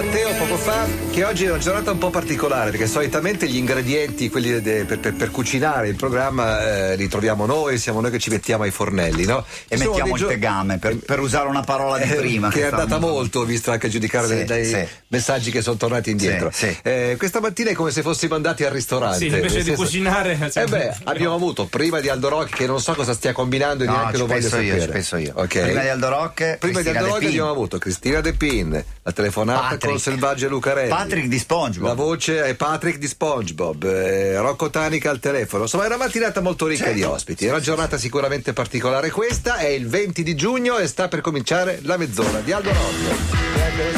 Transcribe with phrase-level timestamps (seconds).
[0.00, 4.30] Matteo poco fa che oggi è una giornata un po' particolare perché solitamente gli ingredienti,
[4.30, 8.20] quelli de, per, per, per, cucinare il programma, eh, li troviamo noi, siamo noi che
[8.20, 9.44] ci mettiamo ai fornelli, no?
[9.66, 12.48] E Ci mettiamo il gio- tegame, per, per, usare una parola di eh, prima.
[12.48, 14.86] che, che è andata molto, visto anche a giudicare sì, dai sì.
[15.08, 16.50] messaggi che sono tornati indietro.
[16.52, 19.18] Sì, eh, questa mattina è come se fossimo andati al ristorante.
[19.18, 19.82] Sì, invece di senso...
[19.82, 20.38] cucinare.
[20.54, 23.88] Eh beh, abbiamo avuto prima di Aldo Rock, che non so cosa stia combinando e
[23.88, 24.84] no, neanche lo voglio sapere.
[24.84, 25.32] Io, penso io.
[25.34, 25.64] Okay.
[25.64, 29.12] Prima di Aldo Rock, prima Cristina di Aldo Rock abbiamo avuto Cristina De Pin, la
[29.12, 29.86] telefonata Patrick.
[29.86, 30.88] con Selvaggio e Lucarelli.
[30.90, 31.88] Patrick di SpongeBob.
[31.88, 33.84] La voce è Patrick di SpongeBob.
[33.84, 35.62] Eh, Rocco Tanica al telefono.
[35.62, 36.98] Insomma, era una mattinata molto ricca certo.
[36.98, 37.46] di ospiti.
[37.46, 39.56] È una giornata sicuramente particolare questa.
[39.56, 42.70] È il 20 di giugno e sta per cominciare la mezz'ora di Aldo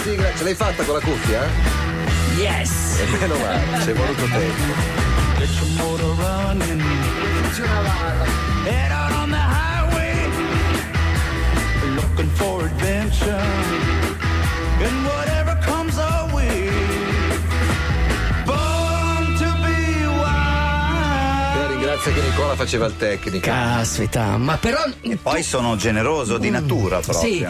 [0.03, 1.43] sigla, ce l'hai fatta con la cuffia?
[2.37, 2.99] Yes!
[3.01, 4.99] E meno male, ci è voluto tempo.
[8.67, 10.31] Head out on the highway,
[11.97, 14.00] looking for adventure.
[14.83, 15.80] And whatever comes
[22.03, 23.47] Ringrazio che Nicola faceva il tecnico.
[23.47, 24.83] Caspita, ma però.
[25.03, 27.31] E poi sono generoso di mm, natura proprio.
[27.31, 27.47] Sì,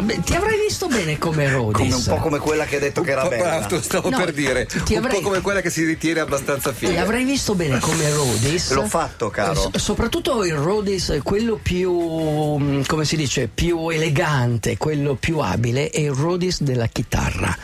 [0.00, 1.76] Beh, ti avrei visto bene come Rodis.
[1.76, 3.68] Come un po' come quella che ha detto un che era bella.
[3.80, 4.66] Stavo no, per dire.
[4.72, 5.16] Un avrei...
[5.16, 6.92] po' come quella che si ritiene abbastanza figa.
[6.92, 8.72] L'avrei visto bene come Rodis.
[8.72, 9.70] L'ho fatto, caro.
[9.70, 12.56] S- soprattutto il Rodis, quello più.
[12.58, 13.50] Mm, come si dice?
[13.52, 17.54] Più elegante, quello più abile, è il Rodis della chitarra.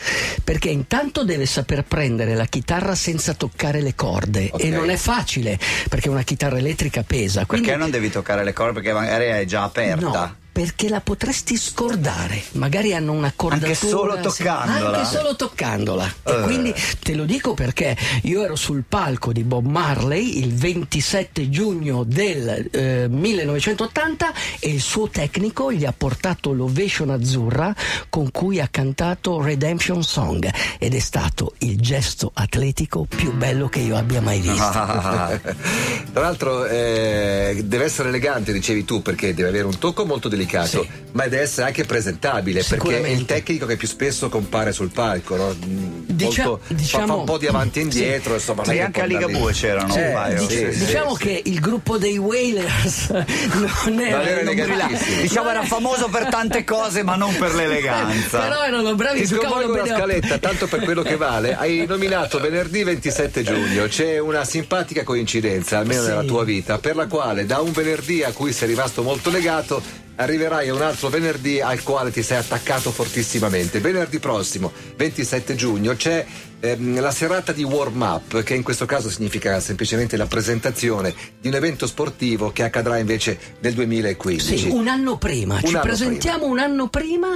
[0.45, 4.50] Perché intanto deve saper prendere la chitarra senza toccare le corde.
[4.53, 4.67] Okay.
[4.67, 7.46] E non è facile, perché una chitarra elettrica pesa.
[7.46, 7.69] Quindi...
[7.69, 8.74] Perché non devi toccare le corde?
[8.74, 10.05] Perché magari è già aperta.
[10.05, 12.43] No perché la potresti scordare.
[12.53, 13.69] Magari hanno una cordatura.
[13.69, 14.97] Anche solo toccandola.
[14.97, 16.15] Anche solo toccandola.
[16.23, 16.31] Uh.
[16.31, 16.43] E eh.
[16.45, 22.05] quindi te lo dico perché io ero sul palco di Bob Marley il 27 giugno
[22.05, 27.75] del eh, 1980 e il suo tecnico gli ha portato l'ovation azzurra
[28.09, 33.81] con cui ha cantato Redemption Song ed è stato il gesto atletico più bello che
[33.81, 34.57] io abbia mai visto.
[34.73, 40.45] Tra l'altro eh, deve essere elegante, dicevi tu, perché deve avere un tocco molto delicato
[40.47, 40.89] delicato, sì.
[41.12, 45.37] ma deve essere anche presentabile perché è il tecnico che più spesso compare sul palco,
[45.37, 45.55] no?
[45.59, 48.51] Dicia- Molto, diciamo, fa, un po' di avanti e indietro, sì.
[48.51, 48.62] insomma.
[48.73, 50.47] E anche a Liga Bue c'erano eh, un paio.
[50.47, 53.09] Dic- sì, diciamo che il gruppo dei Whalers
[53.84, 54.89] non era, non era
[55.21, 58.39] Diciamo era famoso per tante cose, ma non per l'eleganza.
[58.47, 61.55] Però erano bravi Ti sconvolgo la scaletta, tanto per quello che vale.
[61.55, 63.87] Hai nominato venerdì 27 giugno.
[63.87, 68.33] C'è una simpatica coincidenza, almeno nella tua vita, per la quale da un venerdì a
[68.33, 72.91] cui sei rimasto molto legato arriverai a un altro venerdì al quale ti sei attaccato
[72.91, 73.81] fortissimamente.
[73.81, 76.25] Venerdì prossimo, 27 giugno, c'è
[76.61, 81.49] ehm, la serata di warm up, che in questo caso significa semplicemente la presentazione di
[81.49, 84.59] un evento sportivo che accadrà invece nel 2015.
[84.59, 85.55] Sì, un anno prima.
[85.55, 86.53] Un Ci anno presentiamo prima.
[86.53, 87.28] un anno prima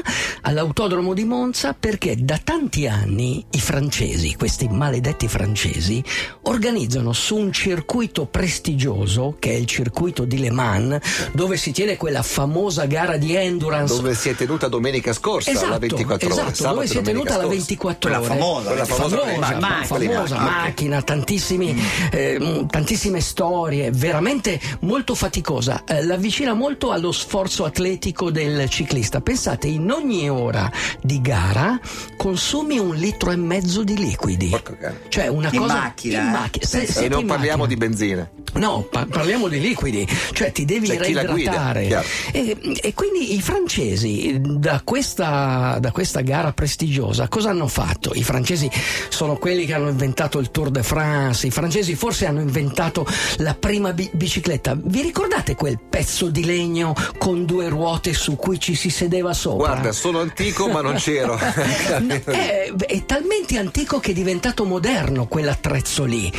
[0.43, 6.03] all'autodromo di Monza perché da tanti anni i francesi, questi maledetti francesi,
[6.43, 10.99] organizzano su un circuito prestigioso, che è il circuito di Le Mans,
[11.33, 13.95] dove si tiene quella famosa gara di endurance.
[13.95, 16.53] Dove si è tenuta domenica scorsa, esatto, la 24 esatto, ore.
[16.53, 18.19] Esatto, dove si è tenuta la 24 ore.
[18.19, 21.77] Quella famosa, quella famosa famosa, ma, famosa macchina, tantissimi,
[22.11, 25.85] eh, tantissime storie, veramente molto faticosa.
[25.85, 29.21] Eh, l'avvicina molto allo sforzo atletico del ciclista.
[29.21, 31.79] Pensate, in ogni ora di gara
[32.17, 34.55] consumi un litro e mezzo di liquidi.
[35.09, 36.21] Cioè una in cosa macchina.
[36.21, 36.31] In eh?
[36.31, 36.67] macchina.
[36.67, 38.29] Se, e non parliamo di benzina.
[38.55, 42.05] No, pa- parliamo di liquidi, cioè ti devi cioè, reidratare.
[42.33, 48.13] E, e, quindi i francesi da questa, da questa gara prestigiosa cosa hanno fatto?
[48.15, 48.69] I francesi
[49.09, 53.07] sono quelli che hanno inventato il Tour de France, i francesi forse hanno inventato
[53.39, 54.77] la prima bi- bicicletta.
[54.81, 59.69] Vi ricordate quel pezzo di legno con due ruote su cui ci si sedeva sopra?
[59.69, 61.39] Guarda, sono antico ma non c'ero.
[62.01, 66.33] no, è, è, talmente antico che è diventato moderno quell'attrezzo lì.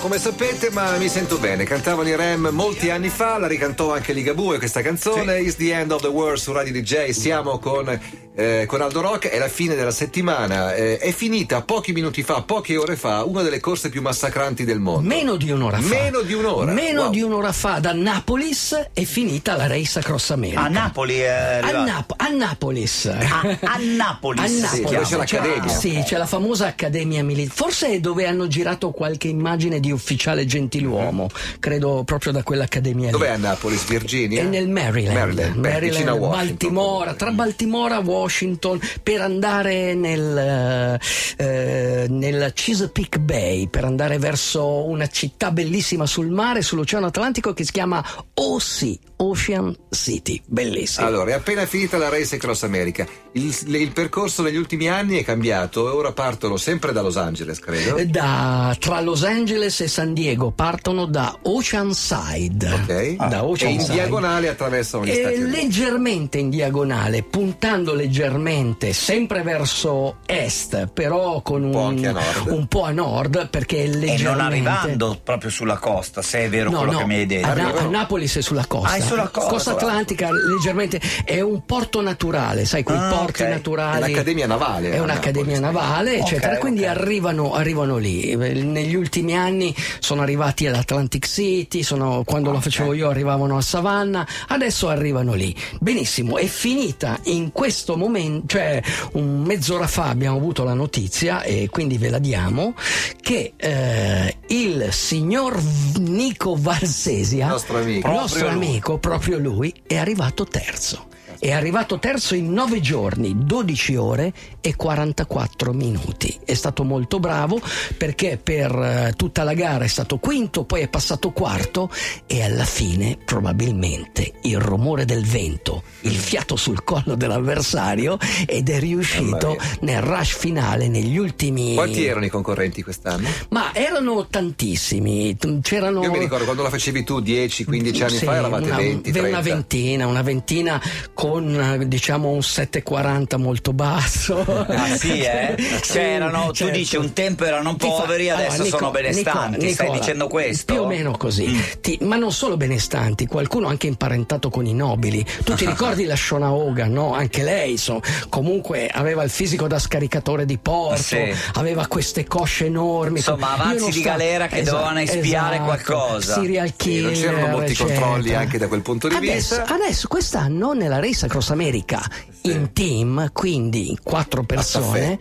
[0.03, 1.63] come sapete, ma mi sento bene.
[1.63, 5.37] Cantavano i Rem molti anni fa, la ricantò anche Ligabue questa canzone.
[5.37, 5.45] Sì.
[5.45, 7.11] Is the end of the world su Radio DJ.
[7.11, 7.97] Siamo con
[8.35, 10.73] eh, con Aldo Rock è la fine della settimana.
[10.73, 14.79] Eh, è finita pochi minuti fa, poche ore fa, una delle corse più massacranti del
[14.79, 15.07] mondo.
[15.07, 15.87] Meno di un'ora fa.
[15.87, 16.71] Meno di un'ora.
[16.71, 17.11] Meno wow.
[17.11, 20.61] di un'ora fa da Napolis è finita la Race Across America.
[20.61, 23.05] A Napoli è a, Nap- a Napolis.
[23.05, 24.63] A, a Napolis.
[24.63, 25.67] A Sì, c'è l'accademia.
[25.67, 27.55] Sì, c'è la famosa accademia militare.
[27.55, 31.29] Forse è dove hanno girato qualche immagine di ufficiale gentiluomo.
[31.59, 33.11] Credo proprio da quell'accademia.
[33.11, 34.41] Dov'è a Napolis, Virginia?
[34.41, 35.15] È nel Maryland.
[35.15, 37.13] Maryland, Beh, Maryland Baltimora.
[37.13, 40.97] Tra Baltimora, Washington Washington per andare nel,
[41.37, 47.65] eh, nel Chesapeake Bay, per andare verso una città bellissima sul mare, sull'Oceano Atlantico che
[47.65, 48.03] si chiama
[48.33, 50.41] OC, Ocean City.
[50.45, 51.07] Bellissima.
[51.07, 53.05] Allora, è appena finita la Race Cross America.
[53.33, 57.59] Il, il, percorso negli ultimi anni è cambiato e ora partono sempre da Los Angeles,
[57.59, 58.03] credo.
[58.05, 62.71] Da, tra Los Angeles e San Diego partono da Oceanside.
[62.71, 63.15] Ok.
[63.17, 63.27] Ah.
[63.27, 63.81] Da Oceanside.
[63.81, 65.51] E in diagonale attraversano gli e Stati Uniti.
[65.51, 72.83] Leggermente in diagonale, puntando leggermente sempre verso est, però con un, un, po', un po'
[72.83, 74.21] a nord, perché leggermente...
[74.21, 77.25] E non arrivando proprio sulla costa, se è vero no, quello no, che mi hai
[77.25, 77.47] detto.
[77.47, 78.91] A, Na- a Napoli è sulla costa.
[78.91, 79.71] Ah, sulla costa.
[79.71, 83.53] Atlantica leggermente è un porto naturale, sai, quei ah, porti okay.
[83.53, 84.01] naturali.
[84.01, 84.91] È un'accademia navale.
[84.91, 86.47] È un'accademia navale, eccetera.
[86.49, 86.95] Okay, quindi okay.
[86.95, 88.35] Arrivano, arrivano, lì.
[88.35, 94.27] Negli ultimi anni sono arrivati all'Atlantic City, sono, quando lo facevo io arrivavano a Savannah,
[94.49, 95.55] adesso arrivano lì.
[95.79, 98.81] Benissimo, è finita in questo momento, cioè
[99.13, 102.73] un mezz'ora fa abbiamo avuto la notizia e quindi ve la diamo
[103.21, 105.59] che eh, il signor
[105.99, 108.92] Nico Valsesia, nostro amico, nostro amico.
[108.97, 111.07] Proprio lui, è arrivato terzo.
[111.43, 114.31] È arrivato terzo in 9 giorni, 12 ore
[114.61, 116.39] e 44 minuti.
[116.45, 117.59] È stato molto bravo
[117.97, 121.91] perché per eh, tutta la gara è stato quinto, poi è passato quarto
[122.27, 128.79] e alla fine probabilmente il rumore del vento, il fiato sul collo dell'avversario ed è
[128.79, 131.73] riuscito nel rush finale negli ultimi...
[131.73, 133.27] Quanti erano i concorrenti quest'anno?
[133.49, 135.35] Ma erano tantissimi.
[135.61, 136.03] C'erano...
[136.03, 139.29] Io mi ricordo quando la facevi tu 10-15 anni sì, fa eravate una, 20, 30.
[139.29, 140.81] Una ventina, una ventina
[141.13, 144.41] con con diciamo un 740 molto basso.
[144.73, 145.55] Ah sì, eh?
[145.57, 146.65] sì, cioè erano, certo.
[146.65, 148.33] tu dici un tempo erano poveri, fa...
[148.35, 150.73] adesso allora, Nico, sono benestanti, Nico, stai dicendo questo?
[150.73, 151.59] Più o meno così, mm.
[151.81, 155.25] ti, ma non solo benestanti, qualcuno anche imparentato con i nobili.
[155.43, 157.13] Tu ti ricordi la Shona Hogan, no?
[157.13, 161.33] Anche lei, so, comunque aveva il fisico da scaricatore di porto, sì.
[161.53, 163.17] aveva queste cosce enormi.
[163.17, 164.09] Insomma, avanzi di sta...
[164.11, 165.63] galera che esatto, dovevano espiare esatto.
[165.63, 166.33] qualcosa.
[166.33, 167.15] Serial killer.
[167.15, 167.99] Sì, non c'erano molti eccetera.
[167.99, 169.73] controlli anche da quel punto di adesso, vista.
[169.73, 172.01] Adesso, quest'anno nella Race Cross America
[172.41, 172.51] sì.
[172.51, 175.17] in team, quindi quattro persone,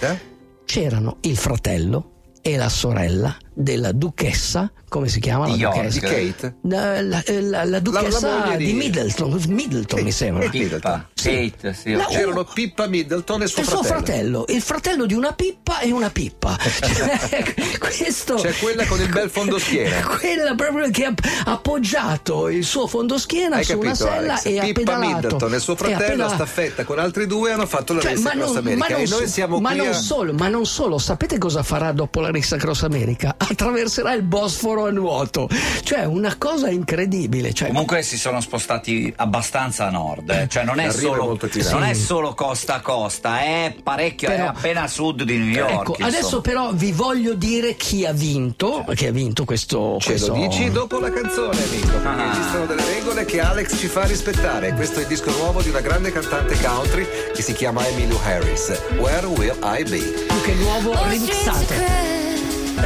[0.64, 2.10] c'erano il fratello
[2.42, 5.46] e la sorella della duchessa, come si chiama?
[5.48, 6.00] La duchessa?
[6.00, 6.54] Di Kate?
[6.62, 10.48] La, la, la, la duchessa la, di Middleton, Middleton mi sembra.
[10.48, 11.50] Pippa, sì.
[11.52, 11.92] Kate, sì.
[11.92, 13.82] No, C'erano Pippa Middleton e suo fratello.
[13.84, 16.58] suo fratello, il fratello di una Pippa e una Pippa.
[16.92, 20.06] Cioè, questo, C'è quella con il bel fondoschiena.
[20.18, 24.44] quella proprio che ha appoggiato il suo fondoschiena Hai su capito, una sella Alex?
[24.46, 25.06] e ha Pippa pedalato.
[25.06, 28.30] Middleton e suo fratello a staffetta con altri due hanno fatto la Cioè, Race ma
[28.30, 29.92] Across non, America ma non e noi so- siamo ma qui non a...
[29.92, 33.34] solo, ma non solo, sapete cosa farà dopo la Race Across America?
[33.48, 35.48] Attraverserà il Bosforo a nuoto.
[35.82, 37.52] Cioè, una cosa incredibile.
[37.52, 40.48] Cioè, Comunque si sono spostati abbastanza a nord, eh.
[40.48, 41.38] cioè non è, solo,
[41.70, 45.48] non è solo costa a costa, è parecchio, Però- è appena a sud di New
[45.48, 45.70] York.
[45.72, 49.96] Ecco, adesso però vi voglio dire chi ha vinto, chi ha vinto questo...
[50.00, 50.34] Ce questo...
[50.34, 51.86] lo dici dopo la canzone, amico.
[51.98, 52.30] Perché Ah.
[52.30, 54.72] esistono delle regole che Alex ci fa rispettare.
[54.74, 58.68] Questo è il disco nuovo di una grande cantante country che si chiama Emmylou Harris.
[58.98, 59.98] Where Will I Be?
[59.98, 62.11] più che nuovo remixato.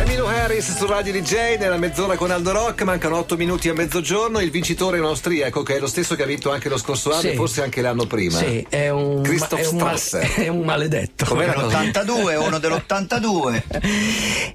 [0.06, 2.82] Emmylou Harris su Radio DJ nella mezz'ora con Aldo Rock.
[2.82, 4.38] Mancano 8 minuti a mezzogiorno.
[4.38, 7.10] Il vincitore è un austriaco che è lo stesso che ha vinto anche lo scorso
[7.10, 7.28] anno Sì.
[7.30, 8.38] e forse anche l'anno prima.
[8.38, 10.32] Sì, è un, Christoph è un, mal- Strasser.
[10.46, 11.24] è un maledetto.
[11.24, 11.80] Com'era cosa?
[11.80, 13.62] Dell'82, uno dell'82.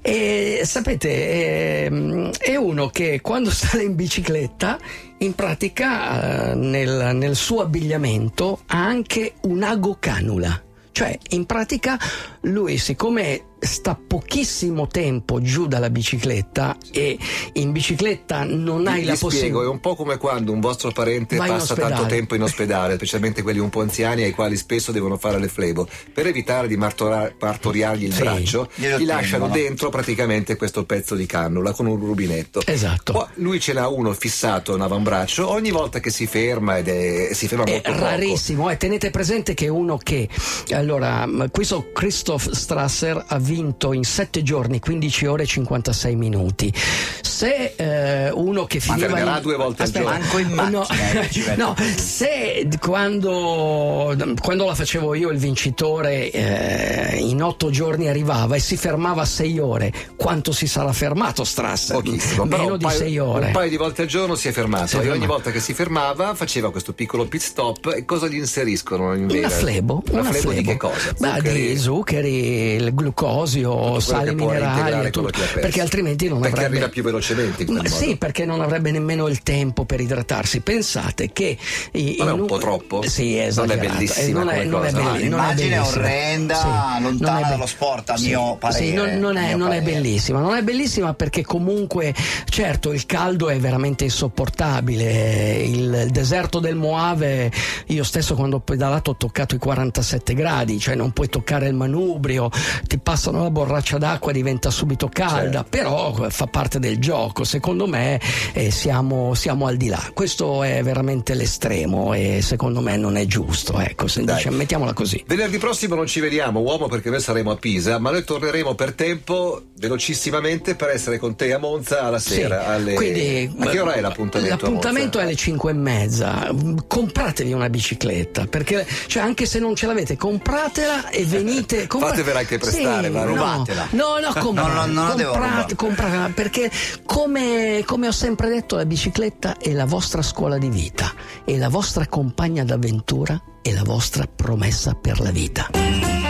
[0.00, 4.78] E sapete, ehm, è uno che quando sale in bicicletta,
[5.18, 10.62] in pratica eh, nel, nel suo abbigliamento ha anche un'ago canula.
[10.92, 11.98] Cioè, in pratica,
[12.42, 17.16] lui, siccome sta pochissimo tempo giù dalla bicicletta e
[17.54, 19.68] in bicicletta non hai la spiego, è possibilità.
[19.70, 23.42] un po' come quando un vostro parente Vai in passa tanto tempo in ospedale, specialmente
[23.42, 25.86] quelli un po' anziani ai quali spesso devono fare le flebo.
[26.12, 28.20] Per evitare di martora- partoriargli il Sì.
[28.20, 29.52] braccio, gli lasciano tengono.
[29.52, 32.60] dentro praticamente questo pezzo di cannula con un rubinetto.
[32.64, 33.12] Esatto.
[33.12, 36.88] Poi lui ce n'ha uno fissato a un avambraccio ogni volta che si ferma ed
[36.88, 38.02] è, si ferma È molto poco.
[38.04, 38.76] rarissimo, eh.
[38.76, 40.28] tenete presente che uno che
[40.70, 46.72] allora, questo Christoph Strasser ha vinto in 7 giorni, 15 ore e 56 minuti.
[47.20, 50.18] Se eh, uno che Ma finiva fermerà due volte al Aspetta, giorno.
[50.20, 55.38] Manco in no, macchina, eh, ci mette no, se quando, quando la facevo io il
[55.38, 61.44] vincitore eh, in 8 giorni arrivava e si fermava 6 ore, quanto si sarà fermato
[61.44, 61.96] Strasser?
[61.96, 63.46] Pochissimo, Meno di paio, 6 ore.
[63.46, 65.60] un paio di volte al giorno si è fermato Si è e ogni volta che
[65.60, 69.48] si fermava faceva questo piccolo pit stop e cosa gli inseriscono in Una vera?
[69.48, 70.70] flebo, Una, una flebo, di flebo.
[70.70, 71.12] che cosa?
[71.18, 71.66] Beh, Zuccheri?
[71.68, 72.34] di zuccheri,
[72.76, 75.38] il glucosio, quello sali minerali, e tutto.
[75.54, 77.94] perché altrimenti non Perché avrebbe arriva più velocemente in quel No, modo.
[78.04, 80.60] Sì, perché non avrebbe nemmeno il tempo per idratarsi.
[80.60, 81.56] Pensate che
[81.92, 83.02] i- Non è un po' troppo?
[83.02, 83.88] Sì, è Non è esagerato.
[83.96, 87.38] bellissima Eh, non è, non è belli- No, non è è orrenda, Sì, lontana non
[87.38, 89.92] è be- dallo sport, a sì, mio parere, Sì, non, non è, non è parere.
[90.00, 90.40] bellissima.
[90.40, 92.14] Non è bellissima perché comunque,
[92.48, 95.62] certo, il caldo è veramente insopportabile.
[95.62, 97.50] Il deserto del Moave,
[97.86, 101.74] io stesso quando ho pedalato ho toccato i 47 gradi, cioè non puoi toccare il
[101.74, 102.50] manubrio,
[102.86, 102.98] ti
[103.32, 105.68] passano la borraccia d'acqua, diventa subito calda, Certo.
[105.70, 107.44] però fa parte del gioco.
[107.44, 108.20] Secondo me
[108.52, 110.10] eh, siamo, siamo al di là.
[110.12, 113.78] Questo è veramente l'estremo e secondo me non è giusto.
[113.80, 114.36] Ecco, se Dai.
[114.36, 115.22] dice- mettiamola così.
[115.26, 118.92] Venerdì prossimo non ci vediamo, uomo, perché noi saremo a Pisa, ma noi torneremo per
[118.92, 122.66] tempo, velocissimamente, per essere con te a Monza alla Sì, sera.
[122.66, 124.64] alle- Quindi, a che ora è l'appuntamento?
[124.66, 126.50] L'appuntamento è alle 5 e mezza.
[126.86, 131.86] Compratevi una bicicletta perché, cioè, anche se non ce l'avete, compratela e venite.
[132.02, 133.88] Fatevela anche prestare, Sì, no, rubatela.
[133.90, 135.74] No, no, com- No, no, comprate- rubare.
[135.74, 136.70] compratela perché,
[137.04, 141.12] come, come ho sempre detto, la bicicletta è la vostra scuola di vita,
[141.44, 146.21] è la vostra compagna d'avventura e la vostra promessa per la vita.